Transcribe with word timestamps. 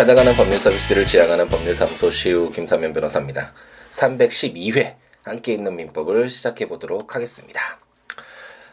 찾아가는 0.00 0.34
법률 0.34 0.58
서비스를 0.58 1.04
지향하는 1.04 1.50
법률사무소 1.50 2.10
시우 2.10 2.48
김사면 2.48 2.94
변호사입니다. 2.94 3.52
312회 3.90 4.94
함께 5.22 5.52
있는 5.52 5.76
민법을 5.76 6.30
시작해 6.30 6.66
보도록 6.66 7.14
하겠습니다. 7.14 7.60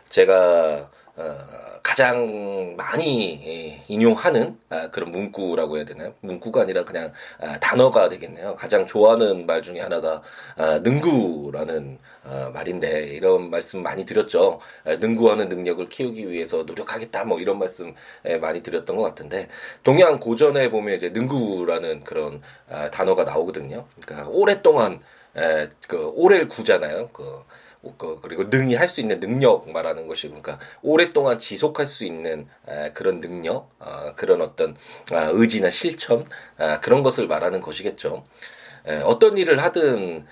제가 0.07 0.89
어, 1.18 1.77
가장 1.98 2.75
많이 2.77 3.41
예, 3.43 3.84
인용하는 3.88 4.55
아, 4.70 4.91
그런 4.91 5.09
문구라고 5.09 5.77
해야 5.77 5.86
되나요? 5.86 6.14
문구가 6.21 6.61
아니라 6.61 6.84
그냥 6.84 7.11
아, 7.41 7.59
단어가 7.59 8.07
되겠네요. 8.07 8.54
가장 8.54 8.86
좋아하는 8.86 9.47
말 9.47 9.64
중에 9.64 9.79
하나가 9.79 10.21
아, 10.57 10.78
능구라는 10.83 11.97
어, 12.25 12.52
말인데 12.54 13.07
이런 13.07 13.50
말씀 13.50 13.82
많이 13.82 14.05
드렸죠. 14.05 14.60
능구하는 14.86 15.50
능력을 15.50 15.89
키우기 15.89 16.29
위해서 16.29 16.61
노력하겠다 16.61 17.24
뭐 17.24 17.39
이런 17.39 17.57
말씀 17.57 17.96
많이 18.41 18.61
드렸던 18.61 18.96
것 18.96 19.02
같은데 19.02 19.47
동양 19.83 20.19
고전에 20.19 20.69
보면 20.69 20.97
이제 20.97 21.10
능구라는 21.10 22.04
그런 22.04 22.43
단어가 22.91 23.24
나오거든요. 23.24 23.88
그러니까 24.05 24.29
오랫동안 24.29 25.00
그 25.88 26.11
오래를 26.14 26.47
구잖아요. 26.47 27.10
그 27.11 27.43
그, 27.97 28.19
그리고 28.21 28.46
능이 28.46 28.75
할수 28.75 29.01
있는 29.01 29.19
능력 29.19 29.69
말하는 29.69 30.07
것이 30.07 30.27
그러니까 30.27 30.59
오랫동안 30.82 31.39
지속할 31.39 31.87
수 31.87 32.05
있는 32.05 32.47
그런 32.94 33.22
능력, 33.22 33.69
어, 33.80 34.13
그런 34.16 34.41
어떤 34.41 34.75
아, 35.11 35.30
의지나 35.31 35.69
실천 35.69 36.25
아, 36.58 36.80
그런 36.80 37.03
것을 37.03 37.27
말하는 37.27 37.61
것이겠죠. 37.61 38.23
어떤 39.03 39.38
일을 39.38 39.61
하든 39.64 40.25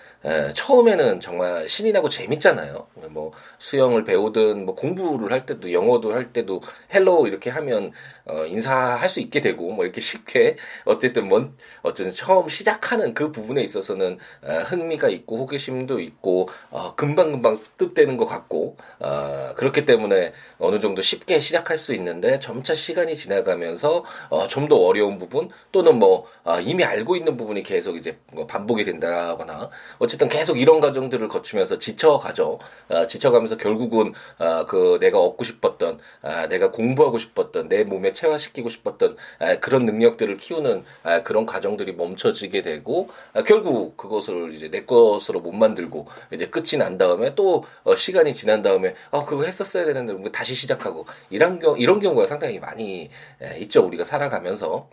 처음에는 0.54 1.20
정말 1.20 1.68
신이 1.68 1.92
나고 1.92 2.10
재밌잖아요. 2.10 2.88
뭐 3.10 3.32
수영을 3.60 4.04
배우든 4.04 4.66
뭐 4.66 4.76
공부를 4.76 5.32
할 5.32 5.46
때도 5.46 5.72
영어도 5.72 6.14
할 6.14 6.34
때도 6.34 6.62
hello 6.94 7.28
이렇게 7.28 7.50
하면 7.50 7.92
어, 8.26 8.46
인사할 8.46 9.08
수 9.08 9.20
있게 9.20 9.40
되고 9.40 9.72
뭐 9.72 9.86
이렇게 9.86 10.02
쉽게 10.02 10.58
어쨌든 10.86 11.28
뭔 11.28 11.56
어쨌든 11.84 12.12
처음 12.12 12.50
시작하는 12.50 13.14
그 13.14 13.32
부분에 13.32 13.62
있어서는 13.62 14.18
어, 14.44 14.52
흥미가 14.66 15.10
있고 15.10 15.38
호기심도 15.38 16.00
있고 16.00 16.50
어, 16.72 16.96
금방 16.96 17.32
금방 17.32 17.56
습득되는 17.56 18.18
것 18.18 18.26
같고 18.26 18.78
어, 19.00 19.54
그렇기 19.56 19.86
때문에 19.86 20.34
어느 20.58 20.80
정도 20.80 21.02
쉽게 21.02 21.40
시작할 21.40 21.78
수 21.78 21.94
있는데 21.94 22.40
점차 22.40 22.74
시간이 22.74 23.16
지나가면서 23.16 24.04
어, 24.30 24.48
좀더 24.48 24.78
어려운 24.78 25.20
부분 25.20 25.50
또는 25.72 26.00
뭐 26.00 26.26
어, 26.44 26.60
이미 26.60 26.84
알고 26.84 27.16
있는 27.16 27.38
부분이 27.38 27.62
계속 27.64 27.98
이제 27.98 28.18
뭐 28.46 28.48
반복이 28.48 28.86
된다거나 28.86 29.70
어쨌든 30.00 30.30
계속 30.30 30.60
이런 30.60 30.80
과정들을 30.80 31.28
거치면서 31.28 31.78
지쳐가죠. 31.80 32.60
어, 32.90 33.08
지쳐가면서 33.08 33.58
결국은 33.58 34.14
어, 34.38 34.66
그 34.66 34.98
내가 35.02 35.20
얻고 35.20 35.44
싶었던, 35.44 36.00
아, 36.22 36.48
내가 36.48 36.72
공부하고 36.72 37.18
싶었던, 37.18 37.68
내 37.68 37.84
몸에 37.84 38.14
체화시키고 38.14 38.70
싶었던 38.70 39.18
아, 39.40 39.56
그런 39.56 39.86
능력들을 39.86 40.38
키우는 40.38 40.84
아, 41.04 41.24
그런 41.24 41.46
과정들이 41.46 41.94
멈춰지게 41.94 42.62
되고 42.62 43.10
아, 43.34 43.44
결국 43.44 43.98
그것을 43.98 44.54
이제 44.54 44.70
내 44.70 44.86
것으로 44.86 45.42
못 45.42 45.52
만들고 45.52 46.08
이제 46.32 46.46
끝이 46.46 46.78
난 46.78 46.98
다음에 46.98 47.36
또 47.36 47.66
어, 47.84 47.96
시간이 47.96 48.34
지난 48.34 48.62
다음에 48.62 48.94
어 49.12 49.26
그거 49.26 49.44
했었어야 49.44 49.86
되는데 49.86 50.14
뭐 50.14 50.32
다시 50.32 50.54
시작하고 50.54 51.06
이런 51.30 51.60
경우 51.60 51.78
이런 51.78 52.00
경우가 52.00 52.28
상당히 52.28 52.60
많이 52.60 53.10
에, 53.42 53.60
있죠. 53.60 53.86
우리가 53.86 54.04
살아가면서. 54.04 54.88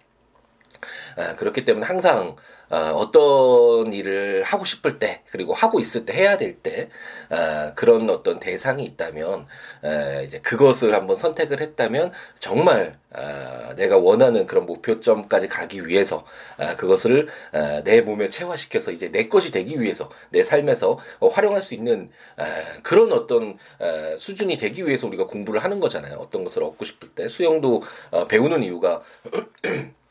아, 1.17 1.35
그렇기 1.37 1.65
때문에 1.65 1.87
항상 1.87 2.37
어, 2.73 2.77
어떤 2.95 3.93
일을 3.93 4.45
하고 4.45 4.65
싶을 4.65 4.99
때 4.99 5.23
그리고 5.31 5.53
하고 5.53 5.79
있을 5.79 6.07
때 6.07 6.15
해야 6.15 6.39
될때 6.39 6.89
어, 7.29 7.75
그런 7.75 8.09
어떤 8.09 8.41
대상이 8.41 8.83
있다면 8.85 9.47
어, 9.83 10.23
이제 10.25 10.41
그것을 10.41 10.95
한번 10.95 11.15
선택을 11.15 11.61
했다면 11.61 12.13
정말 12.41 12.99
어, 13.15 13.75
내가 13.77 13.99
원하는 13.99 14.47
그런 14.47 14.65
목표점까지 14.65 15.49
가기 15.49 15.87
위해서 15.87 16.25
어, 16.57 16.75
그것을 16.79 17.29
어, 17.53 17.83
내 17.85 18.01
몸에 18.01 18.31
체화시켜서 18.31 18.91
이제 18.91 19.11
내 19.13 19.29
것이 19.29 19.51
되기 19.51 19.79
위해서 19.79 20.09
내 20.31 20.43
삶에서 20.43 20.99
어, 21.21 21.29
활용할 21.29 21.63
수 21.63 21.75
있는 21.75 22.11
어, 22.39 22.45
그런 22.83 23.13
어떤 23.13 23.59
어, 23.81 24.17
수준이 24.17 24.57
되기 24.57 24.87
위해서 24.87 25.07
우리가 25.07 25.27
공부를 25.27 25.63
하는 25.63 25.79
거잖아요. 25.79 26.17
어떤 26.17 26.43
것을 26.43 26.63
얻고 26.63 26.87
싶을 26.87 27.11
때 27.11 27.29
수영도 27.29 27.83
어, 28.11 28.27
배우는 28.27 28.63
이유가 28.63 29.03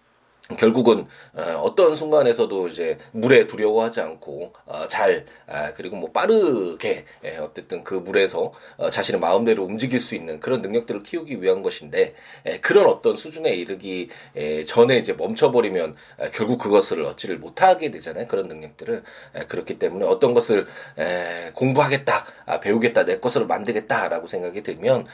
결국은 0.57 1.07
어, 1.33 1.75
떤 1.75 1.95
순간에서도 1.95 2.67
이제 2.67 2.97
물에 3.11 3.47
두려워하지 3.47 4.01
않고 4.01 4.53
어, 4.65 4.87
잘 4.87 5.25
아, 5.47 5.73
그리고 5.73 5.95
뭐 5.95 6.11
빠르게 6.11 7.05
예, 7.23 7.37
어쨌든 7.37 7.83
그 7.83 7.95
물에서 7.95 8.53
어, 8.77 8.89
자신의 8.89 9.19
마음대로 9.19 9.63
움직일 9.63 9.99
수 9.99 10.15
있는 10.15 10.39
그런 10.39 10.61
능력들을 10.61 11.03
키우기 11.03 11.41
위한 11.41 11.61
것인데 11.61 12.13
예, 12.45 12.59
그런 12.59 12.87
어떤 12.87 13.17
수준에 13.17 13.51
이르기 13.51 14.09
예, 14.35 14.63
전에 14.63 14.97
이제 14.97 15.13
멈춰버리면 15.13 15.95
결국 16.33 16.59
그것을 16.59 17.03
얻지를 17.03 17.37
못하게 17.37 17.91
되잖아요 17.91 18.27
그런 18.27 18.47
능력들을. 18.47 19.03
그렇기 19.47 19.79
때문에 19.79 20.05
어떤 20.05 20.33
것을 20.33 20.67
공부하겠다 21.53 22.25
아, 22.45 22.59
배우겠다 22.59 23.05
내 23.05 23.19
것으로 23.19 23.47
만들겠다라고 23.47 24.27
생각이 24.27 24.61
들면 24.63 25.07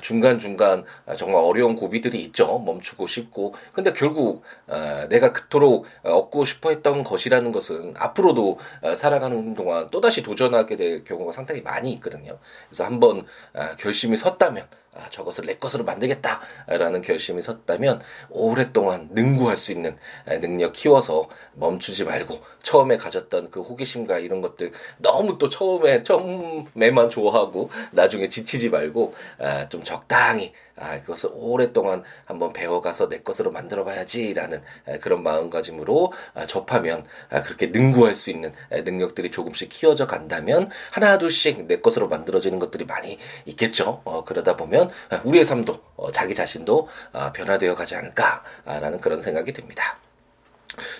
중간 0.00 0.38
중간 0.38 0.84
정말 1.16 1.42
어려운 1.44 1.76
고비들이 1.76 2.20
있죠. 2.24 2.58
멈추고 2.58 3.06
싶고. 3.06 3.54
근데 3.72 3.92
결국 3.92 4.42
어, 4.76 5.08
내가 5.08 5.32
그토록 5.32 5.86
얻고 6.02 6.44
싶어 6.44 6.70
했던 6.70 7.02
것이라는 7.02 7.50
것은 7.52 7.94
앞으로도 7.96 8.58
어, 8.82 8.94
살아가는 8.94 9.54
동안 9.54 9.90
또다시 9.90 10.22
도전하게 10.22 10.76
될 10.76 11.04
경우가 11.04 11.32
상당히 11.32 11.62
많이 11.62 11.92
있거든요. 11.94 12.38
그래서 12.68 12.84
한번 12.84 13.22
어, 13.54 13.68
결심이 13.78 14.16
섰다면 14.16 14.66
아, 14.96 15.10
저것을 15.10 15.44
내 15.46 15.56
것으로 15.56 15.84
만들겠다라는 15.84 17.02
결심이 17.02 17.42
섰다면 17.42 18.00
오랫동안 18.30 19.08
능구할 19.12 19.56
수 19.56 19.72
있는 19.72 19.96
능력 20.40 20.72
키워서 20.72 21.28
멈추지 21.52 22.04
말고 22.04 22.40
처음에 22.62 22.96
가졌던 22.96 23.50
그 23.50 23.60
호기심과 23.60 24.18
이런 24.18 24.40
것들 24.40 24.72
너무 24.98 25.36
또 25.38 25.48
처음에 25.48 26.02
처음에만 26.02 27.10
좋아하고 27.10 27.70
나중에 27.92 28.28
지치지 28.28 28.70
말고 28.70 29.14
아, 29.38 29.68
좀 29.68 29.82
적당히 29.82 30.52
아, 30.76 31.00
그것을 31.00 31.30
오랫동안 31.32 32.04
한번 32.24 32.52
배워가서 32.52 33.08
내 33.08 33.18
것으로 33.18 33.50
만들어 33.50 33.84
봐야지라는 33.84 34.62
그런 35.00 35.22
마음가짐으로 35.22 36.12
접하면 36.46 37.04
그렇게 37.44 37.66
능구할 37.66 38.14
수 38.14 38.30
있는 38.30 38.52
능력들이 38.70 39.30
조금씩 39.30 39.68
키워져 39.68 40.06
간다면 40.06 40.70
하나 40.90 41.18
둘씩 41.18 41.66
내 41.66 41.78
것으로 41.78 42.08
만들어지는 42.08 42.58
것들이 42.58 42.84
많이 42.84 43.18
있겠죠. 43.46 44.02
어, 44.04 44.24
그러다 44.24 44.56
보면 44.56 44.76
되면 44.76 44.90
우리의 45.24 45.44
삶도 45.44 45.80
어, 45.96 46.12
자기 46.12 46.34
자신도 46.34 46.88
어, 47.12 47.32
변화되어 47.32 47.74
가지 47.74 47.96
않을까라는 47.96 49.00
그런 49.00 49.20
생각이 49.20 49.52
듭니다. 49.52 49.98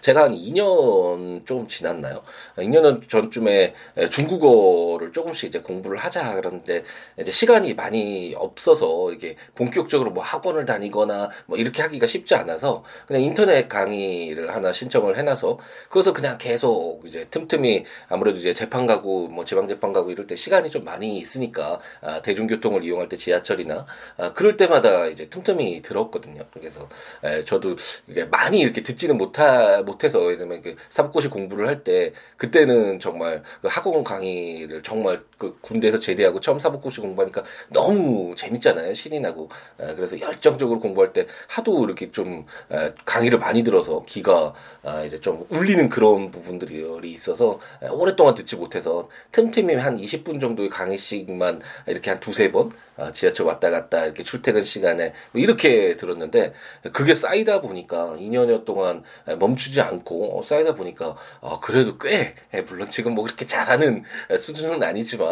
제가 0.01 0.25
한 0.25 0.35
2년 0.35 1.47
좀 1.47 1.69
지났나요? 1.69 2.23
2년 2.57 3.09
전쯤에 3.09 3.75
중국어를 4.11 5.13
조금씩 5.13 5.49
이제 5.49 5.61
공부를 5.61 5.99
하자 5.99 6.35
그러는데 6.35 6.85
이제 7.19 7.31
시간이 7.31 7.75
많이 7.75 8.35
없어서 8.37 9.11
이렇게 9.11 9.37
본격적으로 9.55 10.11
뭐 10.11 10.23
학원을 10.23 10.65
다니거나 10.65 11.31
뭐 11.47 11.59
이렇게 11.59 11.83
하기가 11.83 12.07
쉽지 12.07 12.35
않아서 12.35 12.85
그냥 13.07 13.23
인터넷 13.23 13.69
강의를 13.69 14.55
하나 14.55 14.73
신청을 14.73 15.17
해놔서 15.17 15.59
그것을 15.89 16.13
그냥 16.13 16.39
계속 16.39 17.03
이제 17.05 17.27
틈틈이 17.31 17.85
아무래도 18.09 18.39
이제 18.39 18.53
재판 18.53 18.87
가고 18.87 19.29
뭐 19.29 19.45
지방 19.45 19.69
재판 19.69 19.93
가고 19.93 20.11
이럴 20.11 20.27
때 20.27 20.37
시간이 20.37 20.71
좀 20.71 20.85
많이 20.85 21.19
있으니까 21.19 21.81
아, 22.01 22.23
대중교통을 22.23 22.85
이용할 22.85 23.09
때 23.09 23.17
지하철이나 23.17 23.87
아, 24.17 24.33
그럴 24.33 24.57
때마다 24.57 25.07
이제 25.07 25.29
틈틈이 25.29 25.83
들었거든요. 25.83 26.43
그래서 26.53 26.89
에, 27.23 27.45
저도 27.45 27.77
이게 28.07 28.25
많이 28.25 28.61
이렇게 28.61 28.83
듣지는 28.83 29.19
못하 29.19 29.66
못해서 29.83 30.21
왜냐면 30.21 30.63
그 30.63 30.77
사법고시 30.89 31.29
공부를 31.29 31.67
할 31.69 31.77
때 31.85 32.13
그때는 32.39 33.01
정말 33.01 33.43
그 33.61 33.69
학원 33.69 34.03
강의를 34.03 34.83
정말 34.83 35.23
그 35.39 35.59
군대에서 35.61 35.99
제대하고 35.99 36.41
처음 36.41 36.59
사법고시 36.59 37.01
공부하니까 37.01 37.43
너무 37.71 38.35
재밌잖아요 38.37 38.95
신이 38.95 39.21
나고. 39.21 39.49
아, 39.79 39.95
그래서 39.95 40.19
열정적으로 40.19 40.81
공부할 40.81 41.13
때 41.13 41.27
하도 41.49 41.85
이렇게 41.85 42.11
좀 42.11 42.47
아, 42.71 42.91
강의를 43.05 43.39
많이 43.39 43.63
들어서 43.63 44.05
귀가 44.07 44.55
아, 44.83 45.03
이제 45.03 45.21
좀 45.21 45.45
울리는 45.51 45.89
그런 45.89 46.31
부분들이 46.31 46.85
있어서 47.05 47.59
오랫동안 47.91 48.35
듣지 48.35 48.57
못해서 48.57 49.09
틈틈이 49.33 49.75
한 49.75 49.99
20분 49.99 50.41
정도의 50.41 50.69
강의씩만 50.69 51.61
이렇게 51.87 52.11
한 52.11 52.21
두세 52.21 52.51
번 52.51 52.71
지하철 53.13 53.47
왔다 53.47 53.71
갔다 53.71 54.05
이렇게 54.05 54.23
출퇴근 54.23 54.63
시간에 54.63 55.13
뭐 55.33 55.43
이렇게 55.43 55.97
들었는데 55.97 56.55
그게 56.93 57.15
쌓이다 57.15 57.61
보니까 57.61 58.17
2년여 58.19 58.65
동안 58.65 59.03
멈추지 59.39 59.81
않고 59.81 60.41
쌓이다 60.43 60.75
보니까 60.75 61.17
어, 61.41 61.61
그래도 61.61 61.99
꽤 61.99 62.35
예, 62.55 62.63
물론 62.63 62.89
지금 62.89 63.15
뭐 63.15 63.25
그렇게 63.25 63.45
잘하는 63.45 64.05
수준은 64.39 64.83
아니지만 64.83 65.26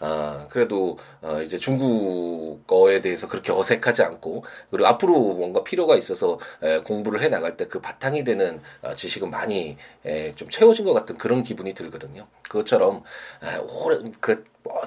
아 0.00 0.46
그래도 0.50 0.98
어, 1.22 1.40
이제 1.42 1.58
중국어에 1.58 3.00
대해서 3.00 3.28
그렇게 3.28 3.52
어색하지 3.52 4.02
않고 4.02 4.44
그리고 4.70 4.86
앞으로 4.86 5.18
뭔가 5.34 5.62
필요가 5.62 5.96
있어서 5.96 6.38
에, 6.62 6.78
공부를 6.80 7.22
해 7.22 7.28
나갈 7.28 7.56
때 7.56 7.68
그 7.68 7.80
바탕이 7.80 8.24
되는 8.24 8.60
어, 8.82 8.94
지식은 8.94 9.30
많이 9.30 9.76
에, 10.04 10.34
좀 10.34 10.48
채워진 10.48 10.84
것 10.84 10.94
같은 10.94 11.16
그런 11.18 11.42
기분이 11.42 11.74
들거든요. 11.74 12.26
그것처럼 12.48 13.02
에, 13.44 13.56
오랜 13.58 14.12
그 14.20 14.44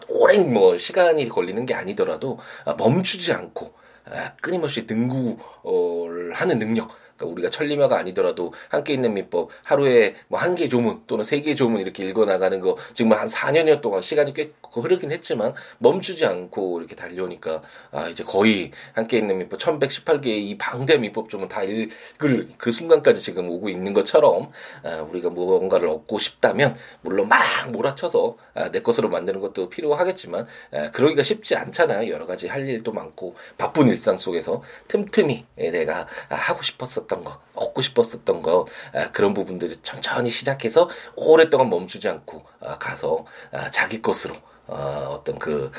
오랜 0.08 0.54
뭐 0.54 0.78
시간이 0.78 1.30
걸리는 1.30 1.66
게 1.66 1.74
아니더라도 1.74 2.40
아, 2.66 2.74
멈추지 2.74 3.32
않고 3.34 3.74
아, 4.06 4.34
끊임없이 4.42 4.86
능구를 4.88 6.34
하는 6.34 6.60
능력 6.60 6.90
그러니까 7.22 7.28
우리가 7.28 7.50
천리마가 7.50 7.98
아니더라도 7.98 8.54
함께 8.70 8.94
있는 8.94 9.14
민법 9.14 9.50
하루에 9.64 10.16
뭐 10.28 10.40
한 10.42 10.56
개 10.56 10.68
조문 10.68 11.04
또는 11.08 11.24
세 11.24 11.42
개 11.42 11.56
조문 11.56 11.80
이렇게 11.82 12.04
읽어 12.08 12.26
나가는 12.26 12.60
거 12.60 12.76
지금 12.94 13.14
한 13.14 13.26
4년여 13.28 13.82
동안 13.82 14.02
시간이 14.02 14.34
꽤 14.34 14.52
흐르긴 14.74 15.12
했지만 15.12 15.54
멈추지 15.80 16.26
않고 16.26 16.80
이렇게 16.80 16.96
달려오니까 16.96 17.62
아 17.92 18.08
이제 18.10 18.24
거의 18.24 18.72
함께 18.94 19.18
있는 19.20 19.38
민법 19.38 19.60
1118개의 19.60 20.28
이 20.28 20.58
방대한 20.58 21.02
민법 21.02 21.30
조문 21.30 21.48
다 21.48 21.64
읽을 21.64 22.48
그 22.58 22.72
순간까지 22.72 23.22
지금 23.22 23.50
오고 23.50 23.70
있는 23.70 23.94
것처럼 23.94 24.52
아, 24.84 25.02
우리가 25.10 25.30
무언가를 25.30 25.88
얻고 25.90 26.20
싶다면 26.20 26.76
물론 27.02 27.28
막 27.28 27.40
몰아쳐서 27.72 28.38
아, 28.54 28.72
내 28.72 28.82
것으로 28.82 29.10
만드는 29.10 29.40
것도 29.40 29.70
필요하겠지만 29.70 30.48
아, 30.74 30.92
그러기가 30.92 31.24
쉽지 31.24 31.56
않잖아요. 31.56 32.10
여러 32.12 32.26
가지 32.26 32.48
할 32.48 32.68
일도 32.68 32.92
많고 32.94 33.36
바쁜 33.58 33.88
일상 33.90 34.18
속에서 34.18 34.62
틈틈이 34.88 35.46
내가 35.58 36.08
하고 36.30 36.62
싶었었던 36.64 37.11
거, 37.24 37.40
얻고 37.54 37.82
싶었었던 37.82 38.42
거 38.42 38.66
그런 39.12 39.34
부분들을 39.34 39.78
천천히 39.84 40.30
시작해서 40.30 40.90
오랫동안 41.16 41.70
멈추지 41.70 42.08
않고 42.10 42.44
가서 42.80 43.26
자기 43.72 44.02
것으로 44.02 44.36
어, 44.68 45.18
어떤 45.20 45.38
그, 45.38 45.70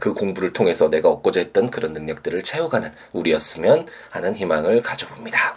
그 0.00 0.12
공부를 0.12 0.52
통해서 0.52 0.90
내가 0.90 1.08
얻고자 1.08 1.40
했던 1.40 1.70
그런 1.70 1.92
능력들을 1.92 2.42
채워가는 2.42 2.92
우리였으면 3.12 3.86
하는 4.10 4.34
희망을 4.34 4.82
가져봅니다. 4.82 5.56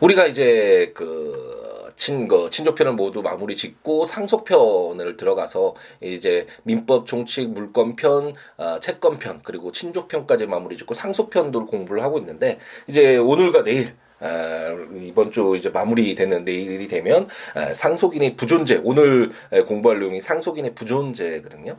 우리가 0.00 0.26
이제 0.26 0.92
그, 0.94 1.63
친, 1.96 2.28
거, 2.28 2.50
친조편을 2.50 2.92
모두 2.92 3.22
마무리 3.22 3.56
짓고 3.56 4.04
상속편을 4.04 5.16
들어가서 5.16 5.74
이제 6.00 6.46
민법, 6.64 7.06
종칙, 7.06 7.50
물권편, 7.50 8.34
어, 8.56 8.80
채권편, 8.80 9.40
그리고 9.42 9.72
친조편까지 9.72 10.46
마무리 10.46 10.76
짓고 10.76 10.94
상속편도 10.94 11.66
공부를 11.66 12.02
하고 12.02 12.18
있는데 12.18 12.58
이제 12.88 13.16
오늘과 13.16 13.64
내일 13.64 13.94
아, 14.20 14.74
이번 15.02 15.32
주 15.32 15.54
이제 15.56 15.68
마무리되는 15.68 16.44
내일이 16.44 16.88
되면 16.88 17.28
아, 17.54 17.74
상속인의 17.74 18.36
부존재 18.36 18.80
오늘 18.84 19.30
공부할 19.66 20.00
내용이 20.00 20.20
상속인의 20.20 20.74
부존재거든요. 20.74 21.76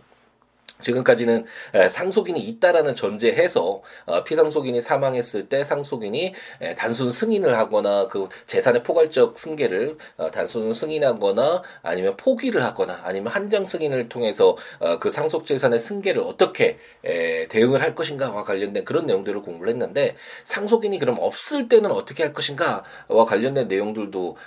지금까지는 0.82 1.46
상속인이 1.90 2.40
있다라는 2.40 2.96
전제해서 2.96 3.82
어, 4.06 4.24
피상속인이 4.24 4.82
사망했을 4.82 5.48
때 5.48 5.64
상속인이 5.64 6.34
단순 6.78 7.12
승인을 7.12 7.58
하거나 7.58 8.08
그 8.08 8.28
재산의 8.46 8.84
포괄적 8.84 9.38
승계를 9.38 9.98
어, 10.18 10.32
단순 10.32 10.74
승인하거나 10.74 11.62
아니면 11.82 12.18
포기를 12.18 12.64
하거나 12.64 13.00
아니면 13.04 13.32
한정 13.32 13.66
승인을 13.66 14.10
통해서 14.10 14.58
어, 14.80 15.00
그 15.00 15.10
상속 15.10 15.46
재산의 15.46 15.80
승계를 15.80 16.22
어떻게 16.22 16.78
대응을 17.50 17.82
할 17.82 17.96
것인가와 17.96 18.44
관련된 18.44 18.84
그런 18.84 19.06
내용들을 19.06 19.42
공부를 19.42 19.72
했는데 19.72 20.16
상속인이 20.44 21.00
그럼 21.00 21.18
없을 21.20 21.68
때는 21.68 21.92
어떻게 21.92 22.24
할 22.24 22.34
것인가와 22.34 23.26
관련된 23.28 23.68
내용들도 23.68 24.38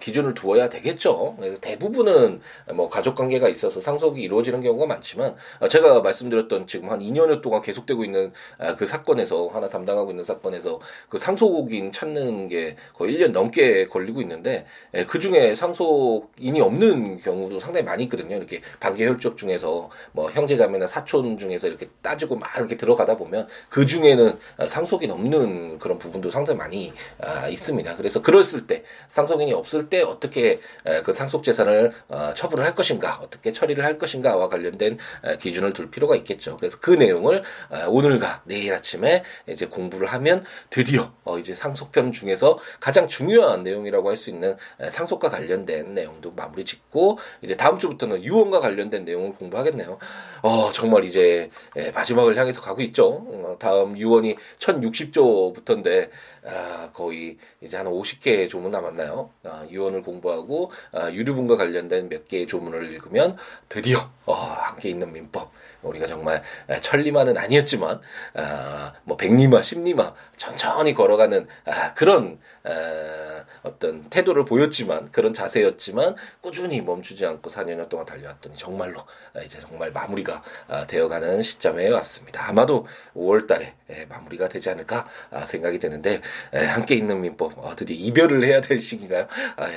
기준을 0.00 0.34
두어야 0.34 0.68
되겠죠. 0.68 1.36
대부분은 1.60 2.40
뭐 2.74 2.88
가족 2.88 3.14
관계가 3.14 3.48
있어서 3.48 3.80
상속이 3.80 4.22
이루어지는 4.22 4.62
경우가 4.62 4.86
많지만 4.86 5.36
제가 5.68 6.00
말씀드렸던 6.00 6.66
지금 6.66 6.90
한 6.90 7.00
2년여 7.00 7.42
동안 7.42 7.60
계속되고 7.60 8.04
있는 8.04 8.32
아, 8.58 8.74
그 8.74 8.86
사건에서 8.86 9.48
하나 9.48 9.68
담당하고 9.68 10.10
있는 10.10 10.24
사건에서 10.24 10.80
그 11.08 11.18
상속인 11.18 11.92
찾는 11.92 12.48
게 12.48 12.76
거의 12.94 13.16
1년 13.16 13.32
넘게 13.32 13.86
걸리고 13.86 14.20
있는데 14.22 14.66
예, 14.94 15.04
그 15.04 15.18
중에 15.18 15.54
상속인이 15.54 16.60
없는 16.60 17.20
경우도 17.20 17.60
상당히 17.60 17.84
많이 17.84 18.04
있거든요. 18.04 18.36
이렇게 18.36 18.60
반계 18.80 19.06
혈족 19.06 19.36
중에서 19.36 19.90
뭐 20.12 20.30
형제자매나 20.30 20.86
사촌 20.86 21.38
중에서 21.38 21.68
이렇게 21.68 21.88
따지고 22.02 22.36
막 22.36 22.50
이렇게 22.56 22.76
들어가다 22.76 23.16
보면 23.16 23.46
그 23.68 23.86
중에는 23.86 24.38
상속인 24.66 25.10
없는 25.10 25.78
그런 25.78 25.98
부분도 25.98 26.30
상당히 26.30 26.58
많이 26.58 26.92
아, 27.20 27.48
있습니다. 27.48 27.96
그래서 27.96 28.22
그랬을 28.22 28.66
때 28.66 28.82
상속인이 29.08 29.52
없을 29.52 29.88
때 29.88 30.02
어떻게 30.02 30.60
그 31.04 31.12
상속 31.12 31.44
재산을 31.44 31.92
어, 32.08 32.32
처분을 32.34 32.64
할 32.64 32.74
것인가, 32.74 33.18
어떻게 33.22 33.52
처리를 33.52 33.84
할 33.84 33.98
것인가와 33.98 34.48
관련된 34.48 34.98
기준 35.38 35.57
기준을 35.58 35.72
둘 35.72 35.90
필요가 35.90 36.14
있겠죠. 36.16 36.56
그래서 36.56 36.78
그 36.80 36.90
내용을 36.90 37.42
아, 37.70 37.86
오늘과 37.86 38.42
내일 38.44 38.72
아침에 38.72 39.24
이제 39.48 39.66
공부를 39.66 40.08
하면 40.08 40.44
드디어 40.70 41.12
어 41.24 41.38
이제 41.38 41.54
상속편 41.54 42.12
중에서 42.12 42.58
가장 42.80 43.08
중요한 43.08 43.62
내용이라고 43.62 44.08
할 44.08 44.18
수 44.18 44.30
있는 44.30 44.56
상속과 44.90 45.28
관련된 45.28 45.94
내용도 45.94 46.32
마무리 46.32 46.64
짓고 46.64 47.18
이제 47.40 47.54
다음 47.54 47.78
주부터는 47.78 48.24
유언과 48.24 48.58
관련된 48.58 49.04
내용을 49.04 49.34
공부하겠네요. 49.34 49.96
어 50.42 50.72
정말 50.72 51.04
이제 51.04 51.50
마지막을 51.94 52.36
향해서 52.36 52.60
가고 52.60 52.82
있죠. 52.82 53.24
어, 53.28 53.56
다음 53.60 53.96
유언이 53.96 54.34
1060조부터인데 54.58 56.10
아, 56.44 56.90
거의 56.92 57.36
이제 57.60 57.76
한 57.76 57.86
50개의 57.86 58.48
조문 58.48 58.70
남았나요? 58.72 59.30
아, 59.44 59.66
유언을 59.70 60.02
공부하고 60.02 60.72
아, 60.92 61.10
유류분과 61.12 61.56
관련된 61.56 62.08
몇 62.08 62.26
개의 62.26 62.46
조문을 62.46 62.92
읽으면 62.92 63.36
드디어 63.68 63.98
어, 64.26 64.34
함께 64.34 64.88
있는 64.88 65.12
민법 65.12 65.47
우리가 65.82 66.06
정말 66.06 66.42
천리마는 66.80 67.36
아니었지만 67.36 68.00
아, 68.34 68.92
뭐 69.04 69.16
백리마, 69.16 69.62
십리마 69.62 70.14
천천히 70.36 70.94
걸어가는 70.94 71.46
아, 71.66 71.94
그런 71.94 72.38
아, 72.64 73.44
어떤 73.62 74.08
태도를 74.10 74.44
보였지만 74.44 75.10
그런 75.12 75.32
자세였지만 75.32 76.16
꾸준히 76.40 76.80
멈추지 76.80 77.26
않고 77.26 77.50
4년 77.50 77.88
동안 77.88 78.06
달려왔더니 78.06 78.56
정말로 78.56 79.00
이제 79.44 79.60
정말 79.60 79.92
마무리가 79.92 80.42
되어가는 80.86 81.42
시점에 81.42 81.88
왔습니다. 81.88 82.48
아마도 82.48 82.86
5월달에 83.14 83.72
마무리가 84.08 84.48
되지 84.48 84.70
않을까 84.70 85.06
생각이 85.46 85.78
되는데 85.78 86.20
함께 86.52 86.94
있는 86.94 87.20
민법 87.20 87.58
어, 87.58 87.74
드디어 87.76 87.96
이별을 87.96 88.44
해야 88.44 88.60
될 88.60 88.80
시기인가요? 88.80 89.26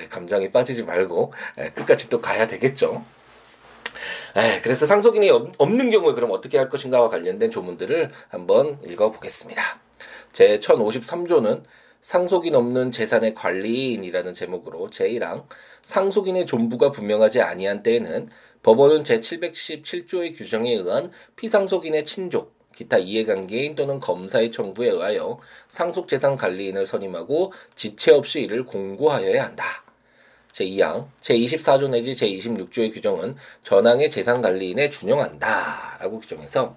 감정이 0.10 0.52
빠지지 0.52 0.84
말고 0.84 1.34
끝까지 1.76 2.10
또 2.10 2.22
가야 2.22 2.48
되겠죠. 2.48 3.04
에, 4.36 4.62
그래서 4.62 4.86
상속인이 4.86 5.30
없는 5.58 5.90
경우에 5.90 6.14
그럼 6.14 6.32
어떻게 6.32 6.58
할 6.58 6.70
것인가와 6.70 7.10
관련된 7.10 7.52
조문들을 7.52 8.12
한번 8.30 8.78
읽어보겠습니다. 8.86 9.62
제 10.34 10.60
1053조는 10.60 11.64
상속인 12.02 12.56
없는 12.56 12.92
재산의 12.92 13.36
관리인이라는 13.36 14.34
제목으로 14.34 14.90
제1항 14.90 15.46
상속인의 15.84 16.46
존부가 16.46 16.92
분명하지 16.92 17.42
아니한 17.42 17.84
때에는 17.84 18.30
법원은 18.64 19.04
제777조의 19.04 20.38
규정에 20.38 20.74
의한 20.74 21.12
피상속인의 21.36 22.06
친족, 22.06 22.54
기타 22.74 22.98
이해관계인 22.98 23.76
또는 23.76 24.00
검사의 24.00 24.52
청구에 24.52 24.90
의하여 24.90 25.40
상속재산 25.68 26.38
관리인을 26.38 26.86
선임하고 26.86 27.54
지체 27.76 28.12
없이 28.12 28.42
이를 28.42 28.66
공고하여야 28.66 29.44
한다. 29.44 29.84
제2항, 30.54 31.08
제24조 31.22 31.90
내지 31.90 32.14
제26조의 32.14 32.94
규정은 32.94 33.36
전항의 33.64 34.10
재산관리인에 34.10 34.90
준용한다. 34.90 35.98
라고 36.00 36.20
규정해서 36.20 36.76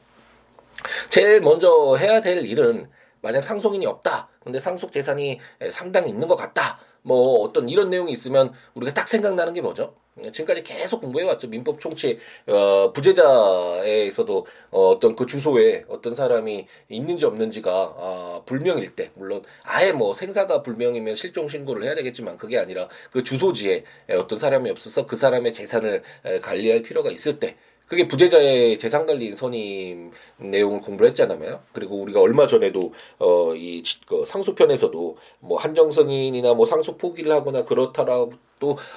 제일 1.08 1.40
먼저 1.40 1.96
해야 1.96 2.20
될 2.20 2.44
일은 2.44 2.88
만약 3.24 3.40
상속인이 3.40 3.86
없다. 3.86 4.28
근데 4.44 4.60
상속 4.60 4.92
재산이 4.92 5.40
상당히 5.72 6.10
있는 6.10 6.28
것 6.28 6.36
같다. 6.36 6.78
뭐 7.00 7.40
어떤 7.40 7.70
이런 7.70 7.88
내용이 7.88 8.12
있으면 8.12 8.52
우리가 8.74 8.92
딱 8.92 9.08
생각나는 9.08 9.54
게 9.54 9.62
뭐죠? 9.62 9.94
지금까지 10.30 10.62
계속 10.62 11.00
공부해왔죠. 11.00 11.48
민법 11.48 11.80
총칙 11.80 12.18
어, 12.46 12.92
부재자에서도 12.92 14.46
어, 14.70 14.88
어떤 14.88 15.16
그 15.16 15.24
주소에 15.24 15.84
어떤 15.88 16.14
사람이 16.14 16.66
있는지 16.90 17.24
없는지가 17.24 17.94
어, 17.96 18.42
불명일 18.44 18.94
때 18.94 19.10
물론 19.14 19.42
아예 19.62 19.92
뭐 19.92 20.12
생사가 20.12 20.62
불명이면 20.62 21.16
실종 21.16 21.48
신고를 21.48 21.82
해야 21.82 21.94
되겠지만 21.94 22.36
그게 22.36 22.58
아니라 22.58 22.88
그 23.10 23.24
주소지에 23.24 23.84
어떤 24.10 24.38
사람이 24.38 24.70
없어서 24.70 25.06
그 25.06 25.16
사람의 25.16 25.54
재산을 25.54 26.02
관리할 26.42 26.82
필요가 26.82 27.10
있을 27.10 27.38
때 27.38 27.56
그게 27.94 28.08
부재자의 28.08 28.76
재산관리인 28.78 29.36
선임 29.36 30.10
내용을 30.38 30.80
공부를 30.80 31.10
했잖아요. 31.10 31.60
그리고 31.72 31.96
우리가 32.02 32.20
얼마 32.20 32.46
전에도 32.48 32.92
어 33.18 33.54
이 33.54 33.84
그 34.06 34.24
상속편에서도 34.26 35.16
뭐 35.40 35.58
한정선인이나 35.58 36.54
뭐 36.54 36.66
상속 36.66 36.98
포기를 36.98 37.30
하거나 37.32 37.64
그렇더라도 37.64 38.32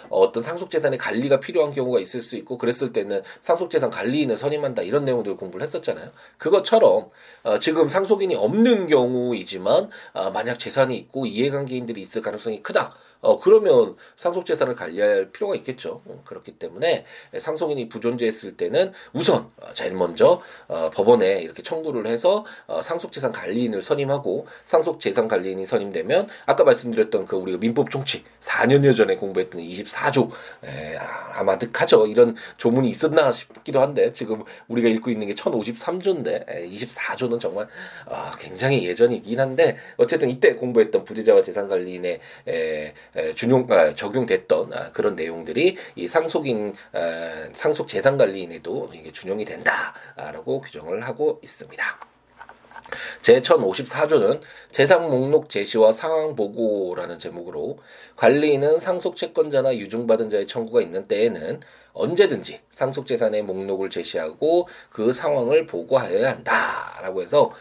어떤 0.10 0.42
상속재산의 0.42 0.98
관리가 0.98 1.40
필요한 1.40 1.74
경우가 1.74 2.00
있을 2.00 2.22
수 2.22 2.38
있고 2.38 2.58
그랬을 2.58 2.92
때는 2.94 3.22
상속재산 3.42 3.92
관리인을 3.92 4.38
선임한다 4.38 4.82
이런 4.82 5.06
내용들을 5.06 5.38
공부를 5.38 5.64
했었잖아요. 5.64 6.10
그것처럼 6.40 7.10
어 7.44 7.60
지금 7.60 7.88
상속인이 7.88 8.34
없는 8.36 8.88
경우이지만 8.88 9.90
어 10.14 10.30
만약 10.32 10.58
재산이 10.58 10.98
있고 10.98 11.28
이해관계인들이 11.28 12.02
있을 12.02 12.22
가능성이 12.24 12.64
크다. 12.64 12.96
어 13.22 13.40
그러면 13.40 13.96
상속 14.16 14.46
재산을 14.46 14.76
관리할 14.76 15.32
필요가 15.32 15.56
있겠죠. 15.56 16.02
어, 16.06 16.22
그렇기 16.26 16.54
때문에 16.54 17.06
상속인이 17.38 17.90
부존재했을 17.90 18.58
때는 18.58 18.94
우선 19.14 19.50
어, 19.58 19.74
제일 19.74 19.94
먼저 19.94 20.42
어, 20.68 20.90
법원에 20.94 21.42
이렇게 21.42 21.64
청구를 21.64 22.08
해서 22.08 22.46
어, 22.68 22.82
상속 22.82 23.12
재산 23.12 23.32
관리인을 23.32 23.82
선임하고 23.82 24.48
상속 24.66 25.00
재산 25.00 25.28
관리인이 25.28 25.66
선임되면 25.66 26.28
아까 26.46 26.64
말씀드렸던 26.64 27.26
그 27.26 27.36
우리가 27.36 27.58
민법 27.58 27.90
총칙 27.90 28.26
4년여 28.40 28.96
전에 28.96 29.16
공부했던 29.16 29.62
24조 29.62 30.30
에, 30.64 30.96
아, 30.98 31.40
아마득하죠. 31.40 32.08
이런 32.08 32.36
조문이 32.58 32.90
있었나 32.90 33.32
싶기도 33.32 33.82
한데 33.82 34.12
지금 34.12 34.44
우리가 34.68 34.90
읽고 34.90 35.10
있는 35.10 35.28
게 35.28 35.34
1053조인데 35.36 36.72
24조는 36.72 37.40
정말 37.40 37.68
아, 38.06 38.34
굉장히 38.40 38.88
예전이긴 38.88 39.40
한데 39.40 39.78
어쨌든 39.98 40.30
이때 40.30 40.56
공부했던 40.56 41.04
부재자와 41.04 41.42
재산 41.42 41.68
관리인의 41.68 42.20
에, 42.48 42.94
에, 43.16 43.17
준용 43.36 43.68
아, 43.72 43.94
적용됐던 43.96 44.74
아, 44.74 44.92
그런 44.92 45.16
내용들이 45.16 45.78
이 45.96 46.08
상속인 46.08 46.74
아, 46.94 47.50
상속 47.54 47.88
재산 47.88 48.18
관리인에도 48.18 48.92
이게 48.94 49.12
준용이 49.12 49.46
된다라고 49.46 50.62
규정을 50.62 51.06
하고 51.06 51.40
있습니다. 51.44 51.84
제1054조는 53.22 54.42
재산 54.72 55.10
목록 55.10 55.50
제시와 55.50 55.92
상황 55.92 56.36
보고라는 56.36 57.18
제목으로 57.18 57.80
관리인은 58.16 58.80
상속 58.80 59.18
채권자나 59.18 59.76
유증받은 59.76 60.30
자의 60.30 60.48
청구가 60.48 60.82
있는 60.82 61.08
때에는 61.08 61.60
언제든지 61.94 62.62
상속 62.70 63.08
재산의 63.08 63.42
목록을 63.44 63.90
제시하고 63.90 64.68
그 64.90 65.12
상황을 65.12 65.66
보고하여야 65.66 66.30
한다라고 66.30 67.22
해서 67.22 67.52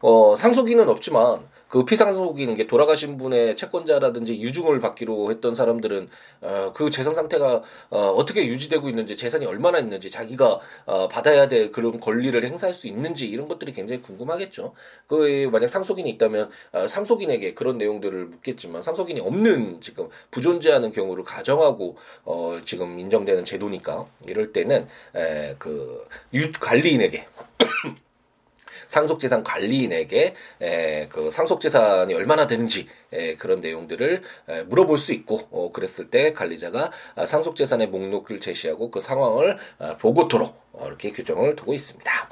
어 0.00 0.36
상속인은 0.36 0.88
없지만 0.88 1.46
그 1.68 1.84
피상속인 1.84 2.54
게 2.54 2.66
돌아가신 2.66 3.18
분의 3.18 3.56
채권자라든지 3.56 4.40
유증을 4.40 4.80
받기로 4.80 5.30
했던 5.30 5.54
사람들은 5.54 6.08
어, 6.42 6.72
그 6.74 6.90
재산 6.90 7.14
상태가 7.14 7.62
어, 7.90 7.98
어떻게 8.10 8.46
유지되고 8.46 8.88
있는지 8.88 9.16
재산이 9.16 9.46
얼마나 9.46 9.78
있는지 9.78 10.10
자기가 10.10 10.60
어, 10.86 11.08
받아야 11.08 11.48
될 11.48 11.72
그런 11.72 12.00
권리를 12.00 12.42
행사할 12.44 12.74
수 12.74 12.86
있는지 12.86 13.26
이런 13.26 13.48
것들이 13.48 13.72
굉장히 13.72 14.00
궁금하겠죠. 14.02 14.74
그 15.06 15.48
만약 15.52 15.68
상속인이 15.68 16.08
있다면 16.10 16.50
어, 16.72 16.88
상속인에게 16.88 17.54
그런 17.54 17.78
내용들을 17.78 18.26
묻겠지만 18.26 18.82
상속인이 18.82 19.20
없는 19.20 19.80
지금 19.80 20.08
부존재하는 20.30 20.92
경우를 20.92 21.24
가정하고 21.24 21.96
어, 22.24 22.60
지금 22.64 22.98
인정되는 22.98 23.44
제도니까 23.44 24.06
이럴 24.28 24.52
때는 24.52 24.86
에, 25.14 25.54
그 25.58 26.04
유, 26.34 26.50
관리인에게 26.52 27.26
상속재산 28.94 29.42
관리인에게 29.42 30.34
에, 30.60 31.08
그 31.08 31.30
상속재산이 31.32 32.14
얼마나 32.14 32.46
되는지 32.46 32.86
에, 33.12 33.34
그런 33.34 33.60
내용들을 33.60 34.22
에, 34.48 34.62
물어볼 34.64 34.98
수 34.98 35.12
있고 35.12 35.40
어, 35.50 35.72
그랬을 35.72 36.10
때 36.10 36.32
관리자가 36.32 36.92
아, 37.16 37.26
상속재산의 37.26 37.88
목록을 37.88 38.40
제시하고 38.40 38.92
그 38.92 39.00
상황을 39.00 39.56
아, 39.80 39.96
보고토록 39.96 40.54
어, 40.74 40.86
이렇게 40.86 41.10
규정을 41.10 41.56
두고 41.56 41.74
있습니다. 41.74 42.28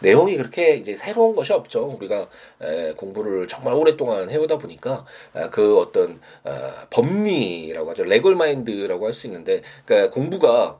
내용이 0.00 0.36
그렇게 0.36 0.74
이제 0.74 0.94
새로운 0.94 1.34
것이 1.34 1.52
없죠. 1.54 1.96
우리가 1.98 2.28
에, 2.60 2.92
공부를 2.92 3.48
정말 3.48 3.72
오랫동안 3.74 4.28
해오다 4.28 4.58
보니까 4.58 5.06
아, 5.32 5.48
그 5.48 5.78
어떤 5.78 6.20
아, 6.44 6.86
법리라고 6.90 7.90
하죠. 7.90 8.04
레걸 8.04 8.36
마인드라고 8.36 9.06
할 9.06 9.14
수 9.14 9.26
있는데 9.28 9.62
그러니까 9.86 10.12
공부가 10.12 10.78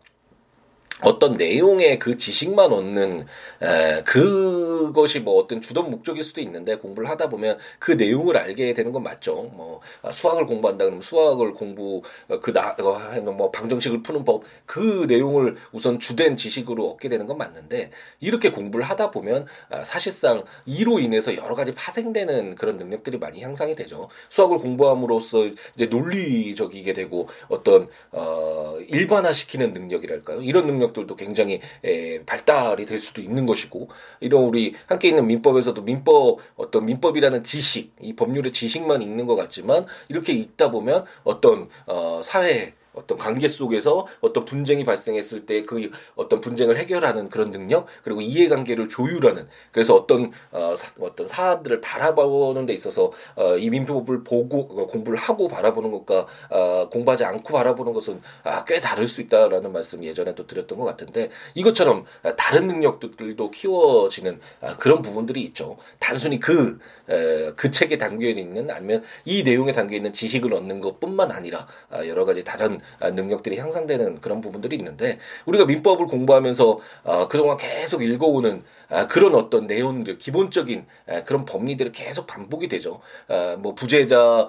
어떤 1.02 1.34
내용의 1.34 1.98
그 1.98 2.16
지식만 2.16 2.72
얻는 2.72 3.26
에, 3.62 4.02
그것이 4.04 5.20
뭐 5.20 5.40
어떤 5.40 5.60
주된 5.60 5.90
목적일 5.90 6.24
수도 6.24 6.40
있는데 6.40 6.76
공부를 6.76 7.08
하다 7.10 7.28
보면 7.28 7.58
그 7.78 7.92
내용을 7.92 8.36
알게 8.36 8.72
되는 8.74 8.92
건 8.92 9.02
맞죠. 9.02 9.50
뭐 9.54 9.80
아, 10.02 10.10
수학을 10.10 10.46
공부한다 10.46 10.84
그러면 10.84 11.02
수학을 11.02 11.52
공부 11.54 12.02
어, 12.28 12.40
그나뭐 12.40 13.50
방정식을 13.50 14.02
푸는 14.02 14.24
법 14.24 14.42
그 14.66 15.06
내용을 15.08 15.56
우선 15.72 15.98
주된 15.98 16.36
지식으로 16.36 16.90
얻게 16.90 17.08
되는 17.08 17.26
건 17.26 17.38
맞는데 17.38 17.90
이렇게 18.20 18.50
공부를 18.50 18.84
하다 18.86 19.10
보면 19.10 19.46
아, 19.70 19.84
사실상 19.84 20.44
이로 20.66 20.98
인해서 20.98 21.34
여러 21.36 21.54
가지 21.54 21.74
파생되는 21.74 22.56
그런 22.56 22.76
능력들이 22.78 23.18
많이 23.18 23.42
향상이 23.42 23.74
되죠. 23.74 24.08
수학을 24.28 24.58
공부함으로써 24.58 25.46
이제 25.74 25.86
논리적이게 25.86 26.92
되고 26.92 27.28
어떤 27.48 27.88
어 28.12 28.76
일반화시키는 28.88 29.72
능력이랄까요? 29.72 30.42
이런 30.42 30.66
능력 30.66 30.85
능력들도 30.86 31.16
굉장히 31.16 31.60
에, 31.84 32.22
발달이 32.24 32.86
될 32.86 32.98
수도 32.98 33.20
있는 33.20 33.46
것이고 33.46 33.88
이런 34.20 34.44
우리 34.44 34.74
함께 34.86 35.08
있는 35.08 35.26
민법에서도 35.26 35.80
민법 35.82 36.38
어떤 36.56 36.86
민법이라는 36.86 37.44
지식 37.44 37.94
이 38.00 38.14
법률의 38.14 38.52
지식만 38.52 39.02
있는 39.02 39.26
것 39.26 39.36
같지만 39.36 39.86
이렇게 40.08 40.32
있다 40.32 40.70
보면 40.70 41.04
어떤 41.24 41.68
어, 41.86 42.20
사회 42.22 42.74
어떤 42.96 43.18
관계 43.18 43.48
속에서 43.48 44.06
어떤 44.20 44.44
분쟁이 44.44 44.84
발생했을 44.84 45.46
때 45.46 45.66
그 45.66 45.90
어떤 46.14 46.40
분쟁을 46.40 46.78
해결하는 46.78 47.28
그런 47.28 47.50
능력 47.50 47.86
그리고 48.02 48.22
이해관계를 48.22 48.88
조율하는 48.88 49.46
그래서 49.72 49.94
어떤 49.94 50.32
어, 50.52 50.74
사, 50.76 50.90
어떤 51.00 51.26
사안들을 51.26 51.80
바라보는 51.80 52.64
데 52.64 52.72
있어서 52.72 53.12
어, 53.34 53.56
이 53.58 53.68
민법을 53.68 54.24
보고 54.24 54.60
어, 54.70 54.86
공부를 54.86 55.18
하고 55.18 55.48
바라보는 55.48 55.90
것과 55.90 56.26
어, 56.50 56.88
공부하지 56.90 57.24
않고 57.24 57.52
바라보는 57.52 57.92
것은 57.92 58.22
아, 58.44 58.64
꽤 58.64 58.80
다를 58.80 59.08
수 59.08 59.20
있다라는 59.20 59.72
말씀 59.72 60.02
예전에 60.02 60.34
또 60.34 60.46
드렸던 60.46 60.78
것 60.78 60.84
같은데 60.84 61.30
이것처럼 61.54 62.04
다른 62.36 62.66
능력들도 62.68 63.50
키워지는 63.50 64.40
아, 64.60 64.76
그런 64.76 65.02
부분들이 65.02 65.42
있죠. 65.42 65.76
단순히 65.98 66.38
그, 66.38 66.78
에, 67.08 67.52
그 67.56 67.70
책에 67.70 67.98
담겨 67.98 68.28
있는 68.28 68.70
아니면 68.70 69.02
이 69.24 69.42
내용에 69.42 69.72
담겨 69.72 69.96
있는 69.96 70.12
지식을 70.12 70.54
얻는 70.54 70.80
것뿐만 70.80 71.32
아니라 71.32 71.66
아, 71.90 72.06
여러 72.06 72.24
가지 72.24 72.44
다른 72.44 72.76
아, 72.76 72.78
능력들이 73.00 73.58
향상되는 73.58 74.20
그런 74.20 74.40
부분들이 74.40 74.76
있는데 74.76 75.18
우리가 75.46 75.64
민법을 75.64 76.06
공부하면서 76.06 76.78
어, 77.04 77.28
그동안 77.28 77.56
계속 77.56 78.02
읽어오는 78.02 78.62
아, 78.88 79.06
그런 79.06 79.34
어떤 79.34 79.66
내용들 79.66 80.18
기본적인 80.18 80.86
그런 81.24 81.44
법리들이 81.44 81.90
계속 81.92 82.26
반복이 82.26 82.68
되죠. 82.68 83.00
아, 83.28 83.56
뭐 83.58 83.74
부재자 83.74 84.48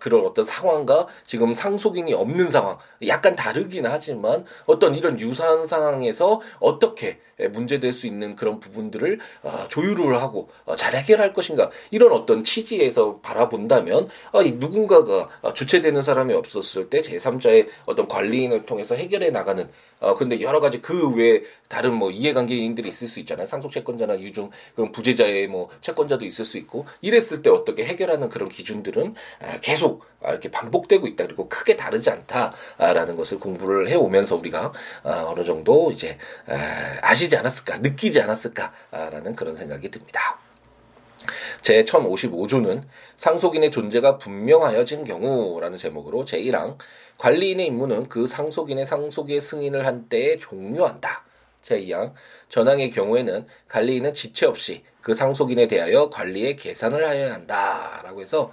그런 0.00 0.26
어떤 0.26 0.44
상황과 0.44 1.06
지금 1.24 1.54
상속인이 1.54 2.12
없는 2.12 2.50
상황 2.50 2.78
약간 3.06 3.34
다르긴 3.34 3.86
하지만 3.86 4.44
어떤 4.66 4.94
이런 4.94 5.18
유사한 5.20 5.66
상황에서 5.66 6.40
어떻게 6.60 7.20
문제될 7.50 7.92
수 7.92 8.06
있는 8.06 8.36
그런 8.36 8.60
부분들을 8.60 9.18
조율을 9.68 10.20
하고 10.22 10.48
어, 10.64 10.76
잘 10.76 10.94
해결할 10.94 11.32
것인가. 11.32 11.70
이런 11.90 12.12
어떤 12.12 12.44
취지에서 12.44 13.18
바라본다면 13.22 14.08
누군가가 14.58 15.28
주체되는 15.54 16.02
사람이 16.02 16.32
없었을 16.32 16.88
때 16.90 17.00
제3자의 17.00 17.56
나라의 17.56 17.66
어떤 17.86 18.06
관리인을 18.06 18.66
통해서 18.66 18.94
해결해 18.94 19.30
나가는 19.30 19.68
어 20.00 20.14
근데 20.14 20.40
여러 20.40 20.60
가지 20.60 20.80
그 20.80 21.10
외에 21.14 21.42
다른 21.68 21.94
뭐 21.94 22.10
이해관계인들이 22.10 22.88
있을 22.88 23.08
수 23.08 23.20
있잖아요. 23.20 23.46
상속 23.46 23.72
채권자나 23.72 24.20
유증 24.20 24.50
그런 24.74 24.92
부재자의 24.92 25.48
뭐 25.48 25.68
채권자도 25.80 26.24
있을 26.24 26.44
수 26.44 26.58
있고 26.58 26.86
이랬을 27.00 27.42
때 27.42 27.50
어떻게 27.50 27.84
해결하는 27.84 28.28
그런 28.28 28.48
기준들은 28.48 29.14
아, 29.40 29.60
계속 29.60 30.04
아, 30.22 30.30
이렇게 30.30 30.50
반복되고 30.50 31.06
있다 31.06 31.24
그리고 31.24 31.48
크게 31.48 31.76
다르지 31.76 32.10
않다라는 32.10 33.16
것을 33.16 33.40
공부를 33.40 33.88
해 33.88 33.94
오면서 33.94 34.36
우리가 34.36 34.72
아, 35.02 35.24
어느 35.26 35.44
정도 35.44 35.90
이제 35.90 36.18
아시지 37.02 37.36
않았을까 37.36 37.78
느끼지 37.78 38.20
않았을까라는 38.20 39.36
그런 39.36 39.54
생각이 39.54 39.90
듭니다. 39.90 40.45
제 41.62 41.84
1055조는 41.84 42.82
상속인의 43.16 43.70
존재가 43.70 44.18
분명하여진 44.18 45.04
경우라는 45.04 45.78
제목으로 45.78 46.24
제1항 46.24 46.78
관리인의 47.18 47.66
임무는 47.66 48.08
그 48.08 48.26
상속인의 48.26 48.86
상속의 48.86 49.40
승인을 49.40 49.86
한 49.86 50.08
때에 50.08 50.38
종료한다. 50.38 51.24
제2항 51.62 52.12
전항의 52.48 52.90
경우에는 52.90 53.46
관리인은 53.68 54.14
지체 54.14 54.46
없이 54.46 54.84
그 55.00 55.14
상속인에 55.14 55.66
대하여 55.66 56.10
관리의 56.10 56.56
계산을 56.56 57.06
하여야 57.06 57.34
한다라고 57.34 58.20
해서 58.20 58.52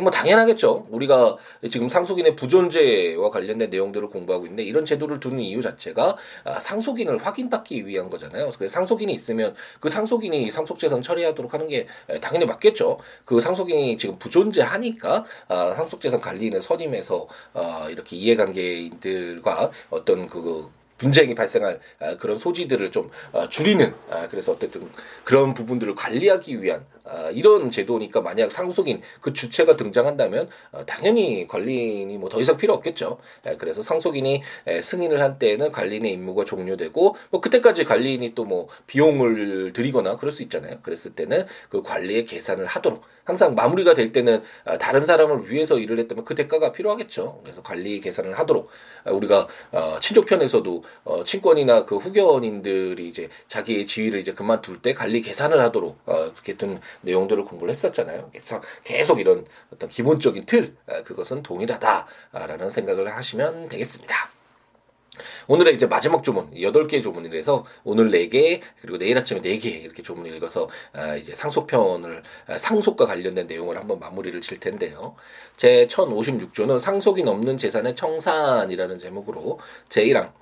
뭐 0.00 0.10
당연하겠죠. 0.10 0.88
우리가 0.90 1.36
지금 1.70 1.88
상속인의 1.88 2.34
부존재와 2.34 3.30
관련된 3.30 3.70
내용들을 3.70 4.08
공부하고 4.08 4.44
있는데 4.46 4.64
이런 4.64 4.84
제도를 4.84 5.20
두는 5.20 5.40
이유 5.40 5.62
자체가 5.62 6.16
아, 6.44 6.58
상속인을 6.60 7.24
확인받기 7.24 7.86
위한 7.86 8.10
거잖아요. 8.10 8.50
그래서 8.58 8.72
상속인이 8.72 9.12
있으면 9.12 9.54
그 9.78 9.88
상속인이 9.88 10.50
상속재산 10.50 11.02
처리하도록 11.02 11.54
하는 11.54 11.68
게 11.68 11.86
당연히 12.20 12.44
맞겠죠. 12.46 12.98
그 13.24 13.38
상속인이 13.40 13.96
지금 13.96 14.18
부존재하니까 14.18 15.24
아, 15.48 15.74
상속재산 15.76 16.20
관리인을 16.20 16.60
선임해서 16.60 17.28
아, 17.52 17.88
이렇게 17.88 18.16
이해관계인들과 18.16 19.70
어떤 19.90 20.26
그 20.26 20.68
분쟁이 21.04 21.34
발생할 21.34 21.80
아, 22.00 22.16
그런 22.16 22.38
소지들을 22.38 22.90
좀 22.90 23.10
아, 23.32 23.46
줄이는 23.50 23.94
아, 24.10 24.26
그래서 24.28 24.52
어쨌든 24.52 24.88
그런 25.22 25.52
부분들을 25.52 25.94
관리하기 25.94 26.62
위한 26.62 26.86
아, 27.04 27.28
이런 27.30 27.70
제도니까 27.70 28.22
만약 28.22 28.50
상속인 28.50 29.02
그 29.20 29.34
주체가 29.34 29.76
등장한다면 29.76 30.48
어, 30.72 30.86
당연히 30.86 31.46
관리인이 31.46 32.16
뭐 32.18 32.30
더 32.34 32.40
이상 32.40 32.56
필요 32.56 32.72
없겠죠. 32.74 33.18
예, 33.46 33.56
그래서 33.56 33.82
상속인이 33.82 34.42
예, 34.66 34.82
승인을 34.82 35.20
한 35.20 35.38
때에는 35.38 35.70
관리인의 35.70 36.10
임무가 36.12 36.44
종료되고 36.44 37.16
뭐 37.30 37.40
그때까지 37.40 37.84
관리인이 37.84 38.34
또 38.34 38.44
뭐 38.44 38.68
비용을 38.86 39.72
들이거나 39.72 40.16
그럴 40.16 40.30
수 40.30 40.42
있잖아요. 40.42 40.78
그랬을 40.82 41.14
때는 41.14 41.46
그 41.70 41.82
관리의 41.82 42.24
계산을 42.26 42.66
하도록 42.66 43.02
항상 43.24 43.54
마무리가 43.54 43.94
될 43.94 44.12
때는 44.12 44.42
아, 44.66 44.76
다른 44.78 45.06
사람을 45.06 45.50
위해서 45.50 45.78
일을 45.78 45.98
했다면 45.98 46.24
그 46.24 46.34
대가가 46.34 46.72
필요하겠죠. 46.72 47.40
그래서 47.42 47.62
관리 47.62 48.00
계산을 48.00 48.38
하도록 48.38 48.68
아, 49.04 49.12
우리가 49.12 49.48
어, 49.72 49.98
친족편에서도 50.00 50.84
어, 51.04 51.24
친권이나 51.24 51.84
그 51.84 51.96
후견인들이 51.96 53.08
이제 53.08 53.28
자기의 53.46 53.86
지위를 53.86 54.20
이제 54.20 54.32
그만둘 54.32 54.80
때 54.80 54.94
관리 54.94 55.20
계산을 55.20 55.60
하도록 55.60 55.98
어, 56.06 56.30
이렇게 56.34 56.56
든 56.56 56.80
내용들을 57.02 57.44
공부를 57.44 57.70
했었잖아요. 57.70 58.28
그래서 58.32 58.60
계속 58.84 59.20
이런 59.20 59.46
어떤 59.72 59.88
기본적인 59.88 60.46
틀 60.46 60.76
아, 60.86 61.02
그것은 61.02 61.42
동일하다라는 61.42 62.70
생각을 62.70 63.14
하시면 63.14 63.68
되겠습니다. 63.68 64.34
오늘의 65.46 65.74
이제 65.74 65.86
마지막 65.86 66.24
조문, 66.24 66.50
8개의 66.52 67.02
조문이라서 67.02 67.64
오늘 67.84 68.10
4개, 68.10 68.60
그리고 68.80 68.98
내일 68.98 69.16
아침에 69.16 69.40
4개 69.40 69.66
이렇게 69.66 70.02
조문을 70.02 70.34
읽어서 70.36 70.68
아, 70.92 71.14
이제 71.16 71.34
상속편을, 71.34 72.22
아, 72.46 72.58
상속과 72.58 73.06
관련된 73.06 73.46
내용을 73.46 73.76
한번 73.76 73.98
마무리를 73.98 74.40
칠 74.40 74.58
텐데요. 74.58 75.14
제 75.56 75.86
1056조는 75.86 76.78
상속인 76.78 77.28
없는 77.28 77.58
재산의 77.58 77.94
청산이라는 77.94 78.98
제목으로 78.98 79.60
제1항, 79.88 80.32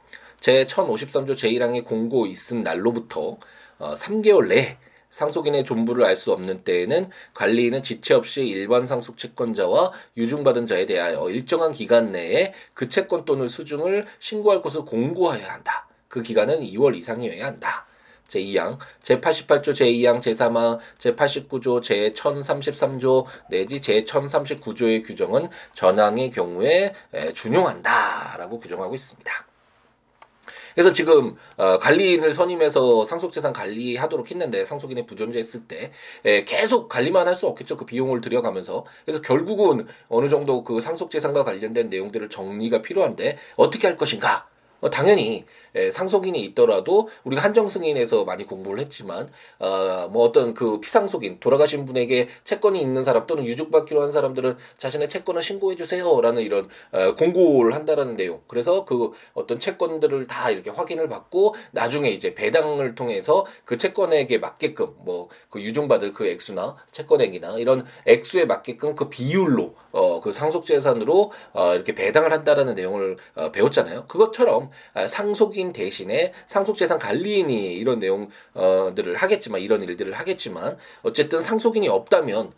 제 0.42 0.64
1053조 0.64 1.36
제1항의 1.36 1.84
공고 1.84 2.26
있은 2.26 2.64
날로부터 2.64 3.38
어, 3.78 3.94
3개월 3.94 4.48
내에 4.48 4.76
상속인의 5.10 5.64
존부를 5.64 6.04
알 6.04 6.16
수 6.16 6.32
없는 6.32 6.64
때에는 6.64 7.10
관리인은 7.34 7.84
지체 7.84 8.14
없이 8.14 8.42
일반 8.42 8.84
상속 8.84 9.18
채권자와 9.18 9.92
유증받은 10.16 10.66
자에 10.66 10.84
대하여 10.86 11.30
일정한 11.30 11.70
기간 11.70 12.10
내에 12.10 12.54
그 12.74 12.88
채권 12.88 13.24
또는 13.24 13.46
수중을 13.46 14.04
신고할 14.18 14.62
것을 14.62 14.84
공고하여야 14.84 15.48
한다. 15.48 15.86
그 16.08 16.22
기간은 16.22 16.60
2월 16.62 16.96
이상이어야 16.96 17.46
한다. 17.46 17.86
제2항, 18.26 18.78
제88조 19.00 19.74
제2항 19.74 20.22
제3항, 20.22 20.80
제89조 20.98 22.14
제1033조 22.14 23.26
내지 23.48 23.80
제1039조의 23.80 25.06
규정은 25.06 25.50
전항의 25.74 26.32
경우에 26.32 26.94
준용한다라고 27.32 28.58
규정하고 28.58 28.96
있습니다. 28.96 29.51
그래서 30.74 30.92
지금 30.92 31.36
어, 31.56 31.78
관리인을 31.78 32.32
선임해서 32.32 33.04
상속재산 33.04 33.52
관리하도록 33.52 34.30
했는데 34.30 34.64
상속인의 34.64 35.06
부존재했을 35.06 35.66
때 35.68 35.92
에, 36.24 36.44
계속 36.44 36.88
관리만 36.88 37.26
할 37.26 37.32
수 37.32 37.46
없겠죠. 37.46 37.78
그 37.78 37.86
비용을 37.86 38.20
들여가면서 38.20 38.84
그래서 39.06 39.22
결국은 39.22 39.86
어느 40.08 40.28
정도 40.28 40.62
그 40.62 40.80
상속재산과 40.82 41.44
관련된 41.44 41.88
내용들을 41.88 42.28
정리가 42.28 42.82
필요한데 42.82 43.38
어떻게 43.56 43.86
할 43.86 43.96
것인가? 43.96 44.46
어, 44.82 44.90
당연히 44.90 45.46
예, 45.74 45.90
상속인이 45.90 46.38
있더라도 46.46 47.08
우리가 47.24 47.42
한정 47.42 47.68
승인에서 47.68 48.24
많이 48.24 48.46
공부를 48.46 48.80
했지만 48.80 49.30
어, 49.58 50.08
뭐 50.10 50.24
어떤 50.24 50.54
그 50.54 50.80
피상속인 50.80 51.40
돌아가신 51.40 51.86
분에게 51.86 52.28
채권이 52.44 52.80
있는 52.80 53.02
사람 53.04 53.26
또는 53.26 53.44
유족받기로 53.46 54.02
한 54.02 54.10
사람들은 54.10 54.56
자신의 54.78 55.08
채권을 55.08 55.42
신고해 55.42 55.76
주세요라는 55.76 56.42
이런 56.42 56.68
어, 56.92 57.14
공고를 57.14 57.74
한다라는 57.74 58.16
내용. 58.16 58.40
그래서 58.48 58.84
그 58.84 59.12
어떤 59.34 59.58
채권들을 59.58 60.26
다 60.26 60.50
이렇게 60.50 60.70
확인을 60.70 61.08
받고 61.08 61.54
나중에 61.72 62.10
이제 62.10 62.34
배당을 62.34 62.94
통해서 62.94 63.46
그 63.64 63.76
채권에게 63.76 64.38
맞게끔 64.38 64.94
뭐 65.04 65.28
그 65.52 65.60
유증받을 65.60 66.14
그 66.14 66.26
액수나 66.26 66.76
채권액이나 66.90 67.58
이런 67.58 67.84
액수에 68.06 68.46
맞게끔 68.46 68.94
그 68.94 69.08
비율로 69.08 69.74
어, 69.92 70.20
그 70.20 70.32
상속재산으로 70.32 71.30
어, 71.52 71.74
이렇게 71.74 71.94
배당을 71.94 72.32
한다라는 72.32 72.74
내용을 72.74 73.18
어, 73.34 73.52
배웠잖아요. 73.52 74.06
그것처럼 74.06 74.70
아, 74.94 75.06
상속인 75.06 75.61
대신에 75.70 76.32
상속재산 76.46 76.98
관리인이 76.98 77.74
이런 77.74 77.98
내용들을 77.98 79.14
하겠지만 79.14 79.60
이런 79.60 79.82
일들을 79.82 80.14
하겠지만 80.14 80.78
어쨌든 81.02 81.42
상속인이 81.42 81.86
없다면 81.88 82.46
어, 82.46 82.52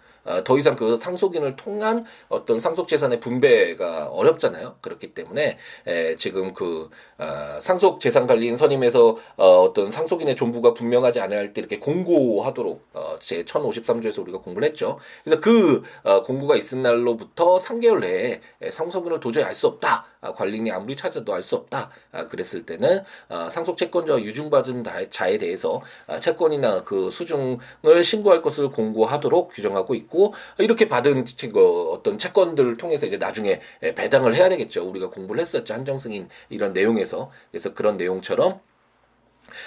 더 0.44 0.58
이상 0.58 0.76
그 0.76 0.96
상속인을 0.96 1.56
통한 1.56 2.04
어떤 2.28 2.58
상속 2.58 2.88
재산의 2.88 3.20
분배가 3.20 4.08
어렵잖아요. 4.08 4.76
그렇기 4.80 5.14
때문에 5.14 5.58
에, 5.86 6.16
지금 6.16 6.54
그 6.54 6.90
어, 7.18 7.58
상속 7.60 8.00
재산 8.00 8.26
관리인 8.26 8.56
선임에서 8.56 9.16
어, 9.36 9.60
어떤 9.62 9.90
상속인의 9.90 10.36
존부가 10.36 10.74
분명하지 10.74 11.20
할때 11.20 11.60
이렇게 11.60 11.78
공고하도록 11.78 12.88
어, 12.94 13.16
제 13.20 13.44
1053조에서 13.44 14.20
우리가 14.22 14.38
공부를 14.38 14.68
했죠. 14.68 14.98
그래서 15.22 15.40
그 15.40 15.82
어, 16.02 16.22
공고가 16.22 16.56
있은 16.56 16.82
날로부터 16.82 17.56
3개월 17.56 18.00
내에 18.00 18.40
상속인을 18.70 19.20
도저히 19.20 19.44
알 19.44 19.54
수 19.54 19.68
없다. 19.68 20.04
아, 20.20 20.32
관리인이 20.32 20.70
아무리 20.72 20.96
찾아도 20.96 21.32
알 21.32 21.42
수 21.42 21.54
없다. 21.54 21.90
아, 22.12 22.26
그랬을 22.28 22.64
때는 22.66 23.02
어, 23.28 23.48
상속 23.50 23.76
채권자와 23.76 24.20
유증받은 24.22 24.82
자에 25.10 25.38
대해서 25.38 25.80
아, 26.06 26.18
채권이나 26.18 26.82
그 26.84 27.10
수중을 27.10 28.02
신고할 28.02 28.42
것을 28.42 28.70
공고하도록 28.70 29.52
규정하고 29.52 29.94
있고 29.94 30.13
있고 30.14 30.32
이렇게 30.58 30.86
받은 30.86 31.24
그 31.52 31.90
어떤 31.90 32.16
채권들을 32.16 32.76
통해서 32.76 33.06
이제 33.06 33.18
나중에 33.18 33.60
배당을 33.80 34.34
해야 34.34 34.48
되겠죠. 34.48 34.88
우리가 34.88 35.10
공부를 35.10 35.40
했었죠. 35.40 35.74
한정승인 35.74 36.28
이런 36.48 36.72
내용에서 36.72 37.30
그래서 37.50 37.74
그런 37.74 37.96
내용처럼 37.96 38.60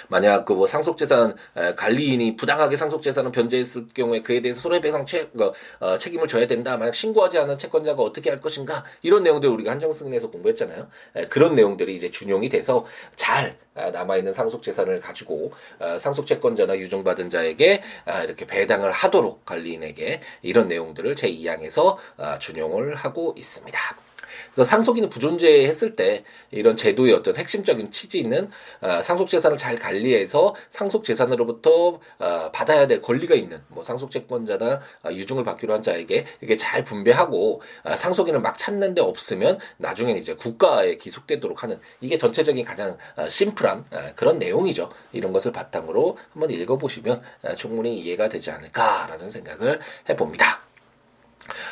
만약 0.08 0.44
그 0.44 0.58
뭐 0.58 0.66
상속재산 0.66 1.36
관리인이 1.76 2.36
부당하게 2.36 2.76
상속재산을 2.76 3.30
변제했을 3.30 3.86
경우에 3.94 4.22
그에 4.22 4.40
대해서 4.40 4.60
손해배상 4.60 5.06
채, 5.06 5.28
그, 5.36 5.52
어, 5.78 5.96
책임을 5.96 6.26
져야 6.26 6.48
된다. 6.48 6.76
만약 6.76 6.94
신고하지 6.96 7.38
않은 7.38 7.56
채권자가 7.58 8.02
어떻게 8.02 8.28
할 8.28 8.40
것인가 8.40 8.84
이런 9.02 9.22
내용들 9.22 9.48
우리가 9.48 9.70
한정승인에서 9.70 10.30
공부했잖아요. 10.30 10.88
에, 11.14 11.28
그런 11.28 11.54
내용들이 11.54 11.94
이제 11.94 12.10
준용이 12.10 12.48
돼서 12.48 12.84
잘 13.14 13.56
아, 13.76 13.90
남아 13.90 14.16
있는 14.16 14.32
상속재산을 14.32 14.98
가지고 15.00 15.52
어, 15.78 15.96
상속채권자나 15.98 16.76
유증받은 16.78 17.30
자에게 17.30 17.82
아, 18.04 18.24
이렇게 18.24 18.44
배당을 18.44 18.90
하도록 18.90 19.44
관리인에게 19.44 20.20
이런 20.42 20.66
내용들을 20.66 21.14
제 21.14 21.28
2항에서 21.28 21.96
아, 22.16 22.38
준용을 22.40 22.96
하고 22.96 23.32
있습니다. 23.38 24.07
그래서 24.58 24.70
상속인이 24.70 25.08
부존재했을 25.08 25.94
때 25.94 26.24
이런 26.50 26.76
제도의 26.76 27.12
어떤 27.12 27.36
핵심적인 27.36 27.92
취지는 27.92 28.50
어, 28.80 29.00
상속 29.02 29.30
재산을 29.30 29.56
잘 29.56 29.78
관리해서 29.78 30.56
상속 30.68 31.04
재산으로부터 31.04 32.00
어, 32.18 32.50
받아야 32.52 32.88
될 32.88 33.00
권리가 33.00 33.36
있는 33.36 33.62
뭐 33.68 33.84
상속 33.84 34.10
채권자나 34.10 34.80
어, 35.04 35.12
유증을 35.12 35.44
받기로 35.44 35.72
한 35.72 35.84
자에게 35.84 36.26
이게 36.42 36.56
잘 36.56 36.82
분배하고 36.82 37.62
어, 37.84 37.94
상속인을 37.94 38.40
막 38.40 38.58
찾는 38.58 38.94
데 38.94 39.00
없으면 39.00 39.60
나중에는 39.76 40.20
이제 40.20 40.34
국가에 40.34 40.96
기속되도록 40.96 41.62
하는 41.62 41.78
이게 42.00 42.16
전체적인 42.16 42.64
가장 42.64 42.98
어, 43.14 43.28
심플한 43.28 43.84
어, 43.92 43.98
그런 44.16 44.40
내용이죠. 44.40 44.90
이런 45.12 45.30
것을 45.30 45.52
바탕으로 45.52 46.18
한번 46.32 46.50
읽어보시면 46.50 47.22
어, 47.42 47.54
충분히 47.54 47.96
이해가 48.00 48.28
되지 48.28 48.50
않을까라는 48.50 49.30
생각을 49.30 49.78
해봅니다. 50.08 50.67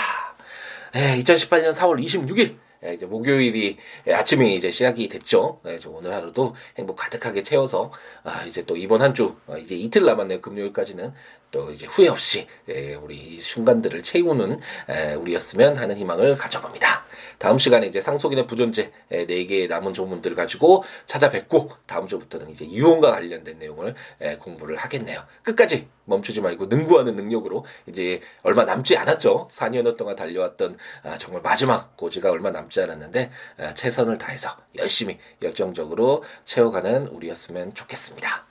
예, 0.95 1.21
2018년 1.21 1.73
4월 1.73 2.03
26일 2.03 2.39
예, 2.39 2.55
이제 2.93 3.05
목요일이 3.05 3.77
예, 4.07 4.13
아침이 4.13 4.55
이제 4.55 4.71
시작이 4.71 5.09
됐죠. 5.09 5.59
예, 5.65 5.79
오늘 5.87 6.13
하루도 6.13 6.55
행복 6.77 6.95
가득하게 6.97 7.43
채워서 7.43 7.91
아, 8.23 8.43
이제 8.43 8.65
또 8.65 8.75
이번 8.75 9.01
한 9.01 9.13
주, 9.13 9.35
어, 9.47 9.57
이제 9.57 9.75
이틀 9.75 10.05
남았네요. 10.05 10.41
금요일까지는 10.41 11.13
또 11.51 11.71
이제 11.71 11.85
후회 11.85 12.07
없이 12.07 12.47
예, 12.69 12.95
우리 12.95 13.17
이 13.17 13.39
순간들을 13.39 14.03
채우는 14.03 14.59
예, 14.89 15.13
우리였으면 15.13 15.77
하는 15.77 15.97
희망을 15.97 16.37
가져봅니다. 16.37 17.05
다음 17.37 17.57
시간에 17.57 17.87
이제 17.87 18.01
상속인의 18.01 18.47
부존재 18.47 18.91
예, 19.11 19.25
네 19.25 19.45
개의 19.45 19.67
남은 19.67 19.93
조문들을 19.93 20.35
가지고 20.35 20.83
찾아뵙고 21.05 21.69
다음 21.85 22.07
주부터는 22.07 22.49
이제 22.49 22.65
유언과 22.65 23.11
관련된 23.11 23.59
내용을 23.59 23.95
공부를 24.39 24.77
하겠네요. 24.77 25.23
끝까지 25.43 25.87
멈추지 26.05 26.41
말고 26.41 26.65
능구하는 26.65 27.15
능력으로 27.15 27.65
이제 27.85 28.21
얼마 28.41 28.63
남지 28.63 28.97
않았죠. 28.97 29.49
4년여 29.51 29.97
동안 29.97 30.15
달려왔던 30.15 30.77
아, 31.03 31.17
정말 31.17 31.41
마지막 31.41 31.95
고지가 31.97 32.31
얼마 32.31 32.49
남지 32.49 32.81
않았는데 32.81 33.29
아, 33.59 33.73
최선을 33.73 34.17
다해서 34.17 34.55
열심히 34.77 35.19
열정적으로 35.41 36.23
채워가는 36.45 37.07
우리였으면 37.07 37.73
좋겠습니다. 37.73 38.46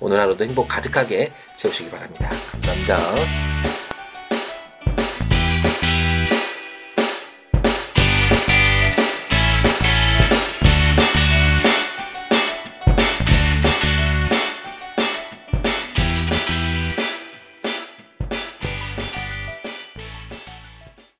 오늘 0.00 0.18
하루도 0.18 0.44
행복 0.44 0.66
가득하게 0.68 1.30
채우시기 1.56 1.90
바랍니다. 1.90 2.30
감사합니다. 2.52 3.69